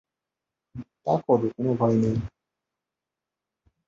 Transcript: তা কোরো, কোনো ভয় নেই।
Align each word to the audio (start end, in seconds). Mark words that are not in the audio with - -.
তা 1.03 1.13
কোরো, 1.25 1.47
কোনো 1.55 1.71
ভয় 1.79 1.95
নেই। 1.95 2.15